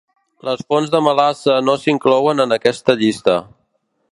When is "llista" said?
3.03-3.37